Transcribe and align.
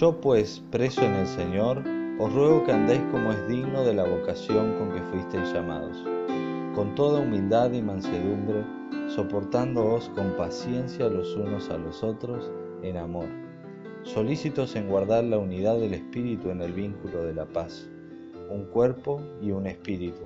Yo 0.00 0.20
pues, 0.20 0.60
preso 0.72 1.02
en 1.02 1.14
el 1.14 1.26
Señor, 1.28 1.84
os 2.18 2.32
ruego 2.32 2.64
que 2.64 2.72
andéis 2.72 3.02
como 3.12 3.30
es 3.30 3.46
digno 3.46 3.84
de 3.84 3.94
la 3.94 4.02
vocación 4.02 4.76
con 4.76 4.90
que 4.90 5.00
fuisteis 5.02 5.52
llamados, 5.52 6.02
con 6.74 6.96
toda 6.96 7.20
humildad 7.20 7.70
y 7.70 7.80
mansedumbre, 7.80 8.64
soportándoos 9.06 10.08
con 10.08 10.36
paciencia 10.36 11.08
los 11.08 11.36
unos 11.36 11.70
a 11.70 11.78
los 11.78 12.02
otros 12.02 12.50
en 12.82 12.96
amor, 12.96 13.28
solícitos 14.02 14.74
en 14.74 14.88
guardar 14.88 15.22
la 15.22 15.38
unidad 15.38 15.78
del 15.78 15.94
Espíritu 15.94 16.50
en 16.50 16.60
el 16.60 16.72
vínculo 16.72 17.22
de 17.22 17.34
la 17.34 17.46
paz, 17.46 17.88
un 18.50 18.64
cuerpo 18.64 19.20
y 19.40 19.52
un 19.52 19.68
espíritu, 19.68 20.24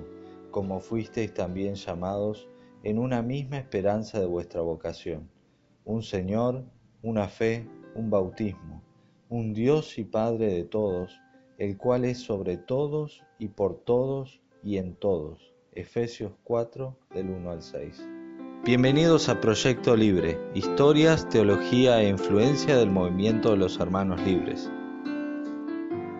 como 0.49 0.79
fuisteis 0.79 1.31
también 1.31 1.75
llamados 1.75 2.47
en 2.81 2.97
una 2.97 3.21
misma 3.21 3.59
esperanza 3.59 4.19
de 4.19 4.25
vuestra 4.25 4.61
vocación, 4.61 5.29
un 5.85 6.01
Señor, 6.01 6.63
una 7.03 7.27
fe, 7.27 7.69
un 7.93 8.09
bautismo 8.09 8.88
un 9.31 9.53
Dios 9.53 9.99
y 9.99 10.05
Padre 10.05 10.47
de 10.47 10.63
todos, 10.63 11.21
el 11.59 11.77
cual 11.77 12.03
es 12.03 12.17
sobre 12.17 12.57
todos 12.57 13.21
y 13.37 13.49
por 13.49 13.75
todos 13.75 14.41
y 14.63 14.77
en 14.77 14.95
todos. 14.95 15.53
Efesios 15.71 16.31
4 16.43 16.97
del 17.13 17.29
1 17.29 17.51
al 17.51 17.61
6. 17.61 18.07
Bienvenidos 18.65 19.29
a 19.29 19.39
Proyecto 19.39 19.95
Libre, 19.95 20.39
historias, 20.55 21.29
teología 21.29 22.01
e 22.01 22.09
influencia 22.09 22.75
del 22.75 22.89
movimiento 22.89 23.51
de 23.51 23.57
los 23.57 23.79
hermanos 23.79 24.19
libres. 24.23 24.71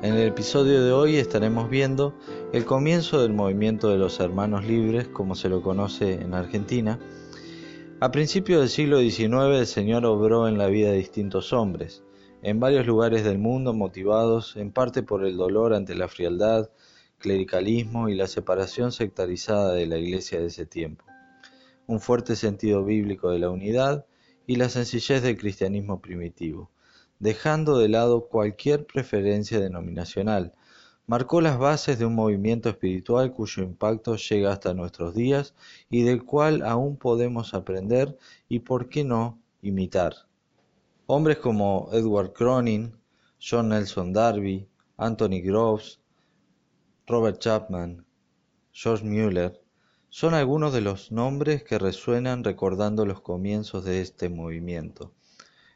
En 0.03 0.13
el 0.13 0.27
episodio 0.27 0.83
de 0.83 0.91
hoy 0.91 1.15
estaremos 1.15 1.67
viendo 1.67 2.13
el 2.53 2.63
comienzo 2.63 3.23
del 3.23 3.33
movimiento 3.33 3.89
de 3.89 3.97
los 3.97 4.19
hermanos 4.19 4.65
libres, 4.65 5.07
como 5.07 5.33
se 5.33 5.49
lo 5.49 5.63
conoce 5.63 6.13
en 6.13 6.35
Argentina. 6.35 6.99
A 8.01 8.11
principios 8.11 8.59
del 8.59 8.69
siglo 8.69 8.99
XIX 8.99 9.57
el 9.57 9.65
Señor 9.65 10.05
obró 10.05 10.47
en 10.47 10.59
la 10.59 10.67
vida 10.67 10.91
de 10.91 10.97
distintos 10.97 11.53
hombres 11.53 12.03
en 12.41 12.59
varios 12.59 12.87
lugares 12.87 13.23
del 13.23 13.37
mundo 13.37 13.73
motivados 13.73 14.55
en 14.55 14.71
parte 14.71 15.03
por 15.03 15.25
el 15.25 15.35
dolor 15.35 15.73
ante 15.73 15.95
la 15.95 16.07
frialdad, 16.07 16.69
clericalismo 17.17 18.07
y 18.07 18.15
la 18.15 18.27
separación 18.27 18.93
sectarizada 18.93 19.73
de 19.73 19.85
la 19.87 19.97
iglesia 19.97 20.39
de 20.39 20.47
ese 20.47 20.65
tiempo, 20.65 21.03
un 21.85 21.99
fuerte 21.99 22.35
sentido 22.37 22.85
bíblico 22.85 23.29
de 23.29 23.39
la 23.39 23.49
unidad 23.49 24.05
y 24.47 24.55
la 24.55 24.69
sencillez 24.69 25.21
del 25.21 25.37
cristianismo 25.37 26.01
primitivo, 26.01 26.71
dejando 27.19 27.77
de 27.77 27.89
lado 27.89 28.27
cualquier 28.29 28.85
preferencia 28.85 29.59
denominacional, 29.59 30.53
marcó 31.07 31.41
las 31.41 31.57
bases 31.57 31.99
de 31.99 32.05
un 32.05 32.15
movimiento 32.15 32.69
espiritual 32.69 33.33
cuyo 33.33 33.63
impacto 33.63 34.15
llega 34.15 34.53
hasta 34.53 34.73
nuestros 34.73 35.13
días 35.13 35.55
y 35.89 36.03
del 36.03 36.23
cual 36.23 36.61
aún 36.61 36.95
podemos 36.95 37.53
aprender 37.53 38.17
y, 38.47 38.59
por 38.59 38.87
qué 38.87 39.03
no, 39.03 39.39
imitar. 39.61 40.28
Hombres 41.11 41.39
como 41.39 41.89
Edward 41.91 42.33
Cronin, 42.33 42.93
John 43.41 43.69
Nelson 43.69 44.13
Darby, 44.13 44.69
Anthony 44.95 45.41
Groves, 45.43 45.99
Robert 47.07 47.39
Chapman, 47.39 48.05
George 48.71 49.03
Mueller, 49.03 49.59
son 50.09 50.35
algunos 50.35 50.71
de 50.71 50.81
los 50.81 51.11
nombres 51.11 51.63
que 51.63 51.79
resuenan 51.79 52.43
recordando 52.43 53.07
los 53.07 53.21
comienzos 53.21 53.85
de 53.85 54.01
este 54.01 54.29
movimiento. 54.29 55.11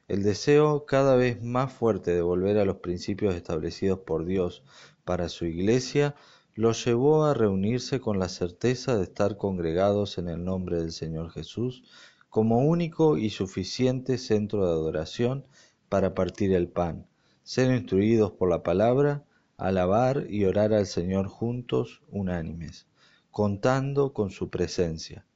El 0.08 0.22
deseo 0.22 0.86
cada 0.86 1.16
vez 1.16 1.42
más 1.42 1.74
fuerte 1.74 2.12
de 2.12 2.22
volver 2.22 2.60
a 2.60 2.66
los 2.66 2.78
principios 2.78 3.34
establecidos 3.34 4.02
por 4.02 4.26
Dios 4.26 4.62
para 5.04 5.30
su 5.30 5.46
iglesia 5.46 6.14
los 6.54 6.86
llevó 6.86 7.26
a 7.26 7.34
reunirse 7.34 8.00
con 8.00 8.20
la 8.20 8.30
certeza 8.30 8.96
de 8.98 9.06
estar 9.06 9.38
congregados 9.38 10.20
en 10.20 10.30
el 10.30 10.46
nombre 10.46 10.78
del 10.78 10.92
Señor 10.92 11.32
Jesús 11.32 11.86
como 12.34 12.66
único 12.66 13.20
y 13.20 13.30
suficiente 13.30 14.18
centro 14.18 14.66
de 14.66 14.72
adoración 14.72 15.46
para 15.88 16.16
partir 16.16 16.52
el 16.54 16.68
pan, 16.68 17.06
ser 17.44 17.72
instruidos 17.72 18.32
por 18.32 18.50
la 18.50 18.64
palabra, 18.64 19.24
alabar 19.56 20.26
y 20.28 20.46
orar 20.46 20.74
al 20.74 20.88
Señor 20.88 21.28
juntos, 21.28 22.02
unánimes, 22.10 22.88
contando 23.30 24.14
con 24.14 24.32
su 24.32 24.50
presencia. 24.50 25.28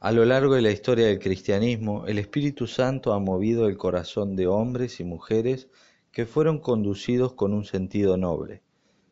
A 0.00 0.10
lo 0.10 0.24
largo 0.24 0.56
de 0.56 0.62
la 0.62 0.72
historia 0.72 1.06
del 1.06 1.20
cristianismo, 1.20 2.08
el 2.08 2.18
Espíritu 2.18 2.66
Santo 2.66 3.12
ha 3.12 3.20
movido 3.20 3.68
el 3.68 3.76
corazón 3.76 4.34
de 4.34 4.48
hombres 4.48 4.98
y 4.98 5.04
mujeres 5.04 5.68
que 6.10 6.26
fueron 6.26 6.58
conducidos 6.58 7.34
con 7.34 7.54
un 7.54 7.64
sentido 7.64 8.16
noble, 8.16 8.62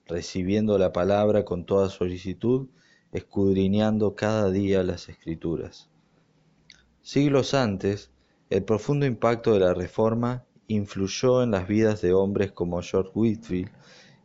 recibiendo 0.04 0.78
la 0.78 0.92
palabra 0.92 1.44
con 1.44 1.64
toda 1.64 1.90
solicitud, 1.90 2.70
escudriñando 3.12 4.16
cada 4.16 4.50
día 4.50 4.82
las 4.82 5.08
escrituras. 5.08 5.93
Siglos 7.04 7.52
antes, 7.52 8.10
el 8.48 8.64
profundo 8.64 9.04
impacto 9.04 9.52
de 9.52 9.60
la 9.60 9.74
Reforma 9.74 10.46
influyó 10.68 11.42
en 11.42 11.50
las 11.50 11.68
vidas 11.68 12.00
de 12.00 12.14
hombres 12.14 12.50
como 12.50 12.80
George 12.80 13.10
Whitfield, 13.14 13.70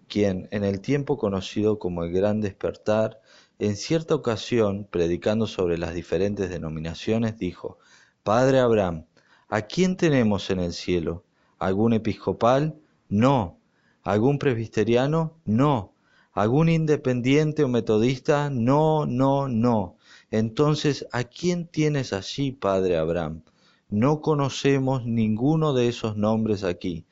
quien, 0.07 0.47
en 0.51 0.63
el 0.63 0.79
tiempo 0.79 1.17
conocido 1.17 1.77
como 1.77 2.05
el 2.05 2.13
Gran 2.13 2.39
Despertar, 2.39 3.19
en 3.59 3.75
cierta 3.75 4.15
ocasión, 4.15 4.87
predicando 4.89 5.45
sobre 5.45 5.77
las 5.77 5.93
diferentes 5.93 6.49
denominaciones, 6.49 7.37
dijo, 7.37 7.79
Padre 8.23 8.59
Abraham, 8.61 9.03
¿a 9.49 9.63
quién 9.63 9.97
tenemos 9.97 10.49
en 10.49 10.61
el 10.61 10.71
cielo? 10.71 11.25
¿Algún 11.57 11.91
episcopal? 11.91 12.79
No. 13.09 13.59
¿Algún 14.03 14.39
presbiteriano? 14.39 15.33
No. 15.43 15.95
¿Algún 16.31 16.69
independiente 16.69 17.61
o 17.65 17.67
metodista? 17.67 18.49
No, 18.49 19.05
no, 19.05 19.49
no. 19.49 19.97
Entonces, 20.31 21.07
¿a 21.11 21.23
quién 21.23 21.65
tienes 21.67 22.13
allí, 22.13 22.51
padre 22.51 22.97
Abraham? 22.97 23.41
No 23.89 24.21
conocemos 24.21 25.05
ninguno 25.05 25.73
de 25.73 25.87
esos 25.87 26.17
nombres 26.17 26.63
aquí. 26.63 27.05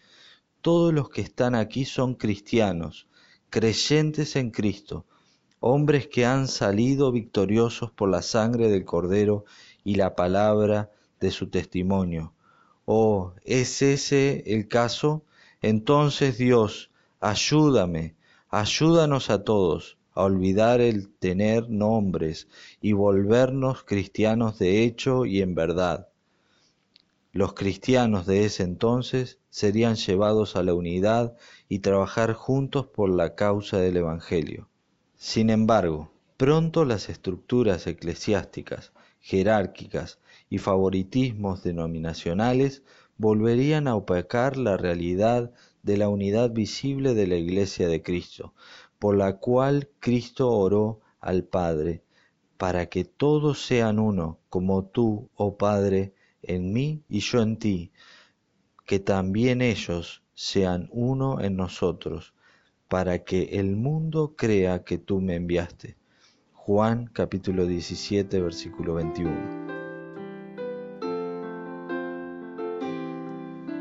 Todos 0.62 0.94
los 0.94 1.10
que 1.10 1.22
están 1.22 1.56
aquí 1.56 1.86
son 1.86 2.14
cristianos, 2.14 3.08
creyentes 3.50 4.36
en 4.36 4.52
Cristo, 4.52 5.06
hombres 5.60 6.08
que 6.08 6.26
han 6.26 6.48
salido 6.48 7.12
victoriosos 7.12 7.90
por 7.92 8.10
la 8.10 8.22
sangre 8.22 8.70
del 8.70 8.86
Cordero 8.86 9.46
y 9.84 9.96
la 9.96 10.16
palabra 10.16 10.92
de 11.20 11.32
su 11.32 11.50
testimonio. 11.50 12.34
Oh, 12.86 13.34
¿es 13.44 13.82
ese 13.82 14.44
el 14.46 14.68
caso? 14.68 15.24
Entonces 15.64 16.38
Dios, 16.38 16.92
ayúdame, 17.20 18.16
ayúdanos 18.50 19.32
a 19.32 19.44
todos 19.44 19.97
a 20.18 20.24
olvidar 20.24 20.82
el 20.82 21.10
tener 21.10 21.70
nombres 21.70 22.48
y 22.82 22.94
volvernos 22.94 23.84
cristianos 23.84 24.58
de 24.58 24.84
hecho 24.84 25.28
y 25.28 25.44
en 25.44 25.54
verdad. 25.54 26.10
Los 27.34 27.54
cristianos 27.54 28.26
de 28.26 28.46
ese 28.46 28.64
entonces 28.64 29.38
serían 29.52 29.96
llevados 29.96 30.56
a 30.56 30.64
la 30.64 30.74
unidad 30.74 31.38
y 31.70 31.80
trabajar 31.80 32.34
juntos 32.34 32.88
por 32.88 33.12
la 33.12 33.36
causa 33.36 33.78
del 33.78 33.98
Evangelio. 33.98 34.68
Sin 35.18 35.52
embargo, 35.52 36.12
pronto 36.36 36.84
las 36.84 37.10
estructuras 37.10 37.86
eclesiásticas, 37.86 38.94
jerárquicas 39.20 40.18
y 40.50 40.58
favoritismos 40.58 41.62
denominacionales 41.62 42.82
volverían 43.20 43.88
a 43.88 43.96
opacar 43.96 44.58
la 44.58 44.78
realidad 44.78 45.52
de 45.84 45.98
la 45.98 46.10
unidad 46.10 46.52
visible 46.52 47.14
de 47.14 47.28
la 47.28 47.36
Iglesia 47.36 47.88
de 47.88 48.02
Cristo, 48.02 48.54
por 49.00 49.16
la 49.16 49.38
cual 49.38 49.90
Cristo 50.00 50.52
oró 50.52 51.02
al 51.20 51.44
Padre, 51.44 52.04
para 52.58 52.88
que 52.88 53.06
todos 53.06 53.66
sean 53.66 54.00
uno, 54.00 54.40
como 54.50 54.86
tú, 54.86 55.30
oh 55.36 55.58
Padre, 55.58 56.14
en 56.42 56.74
mí 56.74 57.04
y 57.08 57.20
yo 57.20 57.42
en 57.42 57.58
ti, 57.58 57.92
que 58.86 59.00
también 59.00 59.62
ellos 59.62 60.24
sean 60.34 60.88
uno 60.92 61.42
en 61.42 61.56
nosotros, 61.56 62.34
para 62.88 63.24
que 63.24 63.60
el 63.60 63.76
mundo 63.76 64.36
crea 64.36 64.84
que 64.84 64.98
tú 64.98 65.20
me 65.20 65.36
enviaste. 65.36 65.98
Juan 66.54 67.08
capítulo 67.14 67.66
17 67.66 68.42
versículo 68.42 68.96
21. 68.96 69.77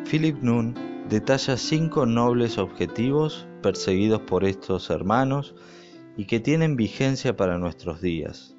Philip 0.08 0.40
Noon 0.40 0.72
detalla 1.08 1.56
cinco 1.56 2.06
nobles 2.06 2.58
objetivos 2.58 3.48
perseguidos 3.60 4.20
por 4.20 4.44
estos 4.44 4.88
hermanos 4.88 5.56
y 6.16 6.26
que 6.26 6.38
tienen 6.38 6.76
vigencia 6.76 7.36
para 7.36 7.58
nuestros 7.58 8.00
días. 8.00 8.54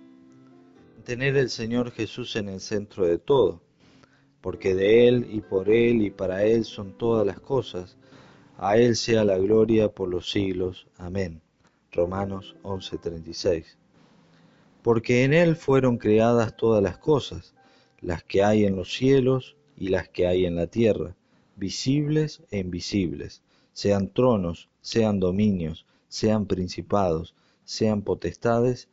Tener 1.05 1.37
el 1.37 1.49
Señor 1.49 1.91
Jesús 1.91 2.35
en 2.35 2.49
el 2.49 2.59
centro 2.59 3.05
de 3.05 3.17
todo, 3.17 3.61
porque 4.41 4.75
de 4.75 5.07
Él 5.07 5.25
y 5.31 5.39
por 5.39 5.69
Él 5.69 6.01
y 6.01 6.11
para 6.11 6.43
Él 6.43 6.65
son 6.65 6.97
todas 6.97 7.25
las 7.25 7.39
cosas. 7.39 7.95
A 8.57 8.75
Él 8.75 8.97
sea 8.97 9.23
la 9.23 9.37
gloria 9.37 9.87
por 9.87 10.09
los 10.09 10.29
siglos. 10.29 10.85
Amén. 10.97 11.41
Romanos 11.93 12.57
11:36. 12.63 13.77
Porque 14.81 15.23
en 15.23 15.33
Él 15.33 15.55
fueron 15.55 15.97
creadas 15.97 16.57
todas 16.57 16.83
las 16.83 16.97
cosas, 16.97 17.55
las 18.01 18.21
que 18.21 18.43
hay 18.43 18.65
en 18.65 18.75
los 18.75 18.93
cielos 18.93 19.55
y 19.77 19.87
las 19.87 20.09
que 20.09 20.27
hay 20.27 20.45
en 20.45 20.57
la 20.57 20.67
tierra 20.67 21.15
visibles 21.57 22.41
e 22.51 22.59
invisibles, 22.59 23.41
sean 23.73 24.13
tronos, 24.13 24.69
sean 24.81 25.19
dominios, 25.19 25.85
sean 26.07 26.45
principados, 26.45 27.35
sean 27.65 28.01
potestades, 28.01 28.87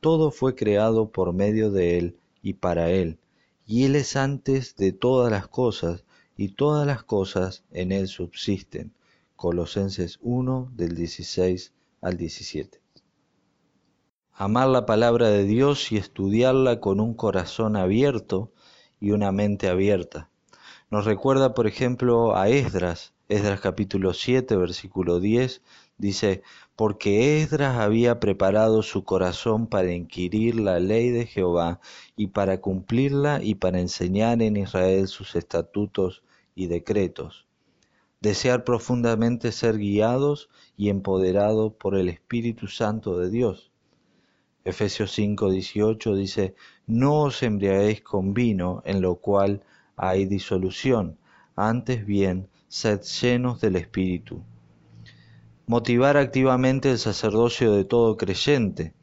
todo 0.00 0.30
fue 0.30 0.54
creado 0.54 1.10
por 1.10 1.32
medio 1.32 1.70
de 1.70 1.98
Él 1.98 2.16
y 2.42 2.54
para 2.54 2.90
Él, 2.90 3.18
y 3.66 3.84
Él 3.84 3.96
es 3.96 4.16
antes 4.16 4.76
de 4.76 4.92
todas 4.92 5.30
las 5.30 5.48
cosas, 5.48 6.04
y 6.36 6.48
todas 6.48 6.86
las 6.86 7.04
cosas 7.04 7.64
en 7.70 7.92
Él 7.92 8.08
subsisten. 8.08 8.92
Colosenses 9.36 10.18
1 10.22 10.72
del 10.74 10.94
16 10.94 11.72
al 12.00 12.16
17. 12.16 12.80
Amar 14.32 14.68
la 14.68 14.84
palabra 14.84 15.28
de 15.28 15.44
Dios 15.44 15.92
y 15.92 15.96
estudiarla 15.96 16.80
con 16.80 17.00
un 17.00 17.14
corazón 17.14 17.76
abierto 17.76 18.52
y 19.00 19.12
una 19.12 19.32
mente 19.32 19.68
abierta. 19.68 20.30
Nos 20.94 21.06
recuerda, 21.06 21.54
por 21.54 21.66
ejemplo, 21.66 22.36
a 22.36 22.48
Esdras, 22.48 23.14
Esdras 23.28 23.60
capítulo 23.60 24.14
7, 24.14 24.54
versículo 24.54 25.18
10, 25.18 25.60
dice, 25.98 26.44
porque 26.76 27.42
Esdras 27.42 27.78
había 27.78 28.20
preparado 28.20 28.80
su 28.82 29.02
corazón 29.02 29.66
para 29.66 29.92
inquirir 29.92 30.54
la 30.54 30.78
ley 30.78 31.10
de 31.10 31.26
Jehová 31.26 31.80
y 32.14 32.28
para 32.28 32.60
cumplirla 32.60 33.42
y 33.42 33.56
para 33.56 33.80
enseñar 33.80 34.40
en 34.40 34.56
Israel 34.56 35.08
sus 35.08 35.34
estatutos 35.34 36.22
y 36.54 36.68
decretos. 36.68 37.48
Desear 38.20 38.62
profundamente 38.62 39.50
ser 39.50 39.78
guiados 39.78 40.48
y 40.76 40.90
empoderados 40.90 41.72
por 41.72 41.96
el 41.96 42.08
Espíritu 42.08 42.68
Santo 42.68 43.18
de 43.18 43.30
Dios. 43.30 43.72
Efesios 44.64 45.10
5, 45.10 45.50
18 45.50 46.14
dice, 46.14 46.54
no 46.86 47.22
os 47.22 47.42
embriaguéis 47.42 48.00
con 48.00 48.32
vino 48.32 48.80
en 48.84 49.02
lo 49.02 49.16
cual 49.16 49.64
hay 49.96 50.26
disolución, 50.26 51.18
antes 51.56 52.04
bien, 52.06 52.48
sed 52.68 53.00
llenos 53.02 53.60
del 53.60 53.76
Espíritu 53.76 54.42
motivar 55.66 56.18
activamente 56.18 56.90
el 56.90 56.98
sacerdocio 56.98 57.72
de 57.72 57.84
todo 57.84 58.16
creyente. 58.16 58.94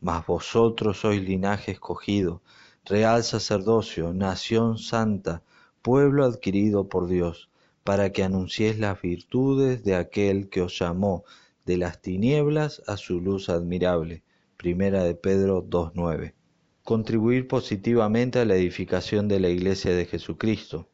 Mas 0.00 0.24
vosotros 0.26 1.00
sois 1.00 1.22
linaje 1.22 1.72
escogido, 1.72 2.42
real 2.84 3.24
sacerdocio, 3.24 4.14
nación 4.14 4.78
santa, 4.78 5.42
pueblo 5.82 6.24
adquirido 6.24 6.88
por 6.88 7.08
Dios, 7.08 7.50
para 7.84 8.10
que 8.12 8.22
anunciéis 8.22 8.78
las 8.78 9.00
virtudes 9.02 9.84
de 9.84 9.96
aquel 9.96 10.48
que 10.48 10.62
os 10.62 10.78
llamó 10.78 11.24
de 11.66 11.76
las 11.76 12.00
tinieblas 12.00 12.82
a 12.86 12.96
su 12.96 13.20
luz 13.20 13.48
admirable. 13.48 14.22
Primera 14.56 15.02
de 15.04 15.14
Pedro 15.14 15.64
2.9. 15.64 16.34
Contribuir 16.84 17.46
positivamente 17.46 18.38
a 18.38 18.44
la 18.44 18.56
edificación 18.56 19.28
de 19.28 19.40
la 19.40 19.48
Iglesia 19.48 19.94
de 19.94 20.06
Jesucristo. 20.06 20.88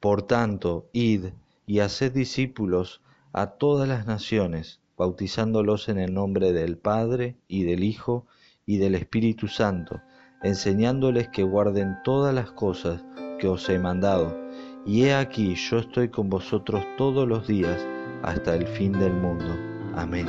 Por 0.00 0.22
tanto, 0.22 0.88
id 0.92 1.26
y 1.66 1.80
haced 1.80 2.12
discípulos 2.12 3.02
a 3.32 3.52
todas 3.52 3.88
las 3.88 4.06
naciones, 4.06 4.80
bautizándolos 4.96 5.88
en 5.88 5.98
el 5.98 6.12
nombre 6.12 6.52
del 6.52 6.76
Padre 6.76 7.36
y 7.48 7.64
del 7.64 7.84
Hijo 7.84 8.26
y 8.66 8.78
del 8.78 8.94
Espíritu 8.94 9.48
Santo, 9.48 10.00
enseñándoles 10.42 11.28
que 11.28 11.42
guarden 11.42 11.96
todas 12.04 12.34
las 12.34 12.50
cosas 12.50 13.04
que 13.38 13.48
os 13.48 13.68
he 13.68 13.78
mandado. 13.78 14.36
Y 14.84 15.04
he 15.04 15.14
aquí, 15.14 15.54
yo 15.54 15.78
estoy 15.78 16.08
con 16.08 16.28
vosotros 16.28 16.84
todos 16.96 17.28
los 17.28 17.46
días 17.46 17.86
hasta 18.22 18.54
el 18.56 18.66
fin 18.66 18.92
del 18.92 19.12
mundo. 19.12 19.56
Amén. 19.94 20.26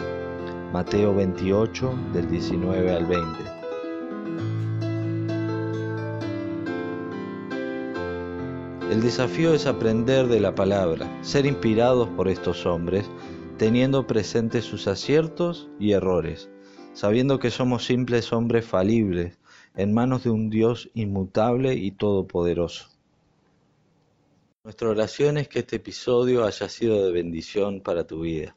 Mateo 0.71 1.13
28, 1.15 1.93
del 2.13 2.29
19 2.29 2.91
al 2.91 3.05
20. 3.05 3.52
El 8.93 9.01
desafío 9.01 9.55
es 9.55 9.65
aprender 9.65 10.27
de 10.27 10.39
la 10.39 10.53
palabra, 10.53 11.09
ser 11.23 11.47
inspirados 11.47 12.09
por 12.09 12.27
estos 12.27 12.67
hombres, 12.67 13.09
teniendo 13.57 14.05
presentes 14.05 14.65
sus 14.65 14.85
aciertos 14.85 15.67
y 15.79 15.93
errores, 15.93 16.51
sabiendo 16.93 17.39
que 17.39 17.49
somos 17.49 17.85
simples 17.85 18.31
hombres 18.31 18.67
falibles, 18.67 19.39
en 19.75 19.95
manos 19.95 20.25
de 20.25 20.29
un 20.29 20.51
Dios 20.51 20.91
inmutable 20.93 21.73
y 21.73 21.89
todopoderoso. 21.89 22.89
Nuestra 24.63 24.89
oración 24.89 25.39
es 25.39 25.47
que 25.47 25.59
este 25.59 25.77
episodio 25.77 26.45
haya 26.45 26.69
sido 26.69 27.03
de 27.03 27.11
bendición 27.11 27.81
para 27.81 28.05
tu 28.05 28.21
vida. 28.21 28.55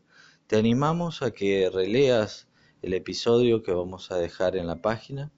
Te 0.49 0.56
animamos 0.56 1.23
a 1.23 1.31
que 1.31 1.71
releas 1.73 2.47
el 2.82 2.93
episodio 2.93 3.62
que 3.62 3.73
vamos 3.73 4.11
a 4.11 4.19
dejar 4.19 4.55
en 4.56 4.67
la 4.67 4.82
página 4.82 5.32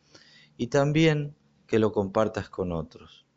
y 0.57 0.67
también 0.67 1.37
que 1.69 1.79
lo 1.79 1.93
compartas 1.93 2.51
con 2.51 2.73
otros 2.73 3.28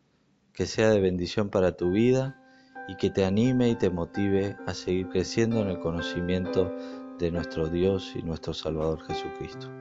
que 0.61 0.67
sea 0.67 0.91
de 0.91 0.99
bendición 0.99 1.49
para 1.49 1.71
tu 1.71 1.89
vida 1.89 2.39
y 2.87 2.93
que 2.93 3.09
te 3.09 3.25
anime 3.25 3.69
y 3.69 3.75
te 3.75 3.89
motive 3.89 4.55
a 4.67 4.75
seguir 4.75 5.09
creciendo 5.09 5.59
en 5.59 5.69
el 5.69 5.79
conocimiento 5.79 6.71
de 7.17 7.31
nuestro 7.31 7.67
Dios 7.67 8.13
y 8.15 8.21
nuestro 8.21 8.53
Salvador 8.53 9.01
Jesucristo. 9.07 9.71